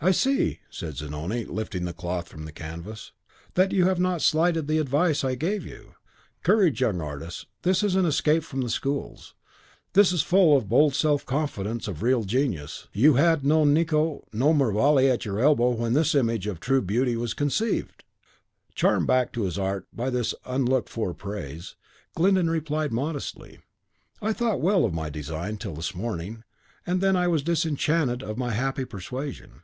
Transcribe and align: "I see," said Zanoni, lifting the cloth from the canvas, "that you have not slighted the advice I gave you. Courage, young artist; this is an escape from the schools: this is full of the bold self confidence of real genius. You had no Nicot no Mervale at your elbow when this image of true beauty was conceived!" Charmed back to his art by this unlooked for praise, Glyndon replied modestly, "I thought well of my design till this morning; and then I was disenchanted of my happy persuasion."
"I 0.00 0.12
see," 0.12 0.60
said 0.70 0.96
Zanoni, 0.96 1.44
lifting 1.46 1.84
the 1.84 1.92
cloth 1.92 2.28
from 2.28 2.44
the 2.44 2.52
canvas, 2.52 3.10
"that 3.54 3.72
you 3.72 3.86
have 3.86 3.98
not 3.98 4.22
slighted 4.22 4.68
the 4.68 4.78
advice 4.78 5.24
I 5.24 5.34
gave 5.34 5.66
you. 5.66 5.96
Courage, 6.44 6.80
young 6.82 7.00
artist; 7.00 7.46
this 7.62 7.82
is 7.82 7.96
an 7.96 8.06
escape 8.06 8.44
from 8.44 8.60
the 8.60 8.70
schools: 8.70 9.34
this 9.94 10.12
is 10.12 10.22
full 10.22 10.56
of 10.56 10.62
the 10.62 10.68
bold 10.68 10.94
self 10.94 11.26
confidence 11.26 11.88
of 11.88 12.04
real 12.04 12.22
genius. 12.22 12.86
You 12.92 13.14
had 13.14 13.44
no 13.44 13.64
Nicot 13.64 14.20
no 14.32 14.54
Mervale 14.54 15.10
at 15.12 15.24
your 15.24 15.40
elbow 15.40 15.70
when 15.70 15.94
this 15.94 16.14
image 16.14 16.46
of 16.46 16.60
true 16.60 16.80
beauty 16.80 17.16
was 17.16 17.34
conceived!" 17.34 18.04
Charmed 18.76 19.08
back 19.08 19.32
to 19.32 19.42
his 19.42 19.58
art 19.58 19.88
by 19.92 20.10
this 20.10 20.32
unlooked 20.44 20.90
for 20.90 21.12
praise, 21.12 21.74
Glyndon 22.14 22.48
replied 22.48 22.92
modestly, 22.92 23.58
"I 24.22 24.32
thought 24.32 24.60
well 24.60 24.84
of 24.84 24.94
my 24.94 25.10
design 25.10 25.56
till 25.56 25.74
this 25.74 25.92
morning; 25.92 26.44
and 26.86 27.00
then 27.00 27.16
I 27.16 27.26
was 27.26 27.42
disenchanted 27.42 28.22
of 28.22 28.38
my 28.38 28.52
happy 28.52 28.84
persuasion." 28.84 29.62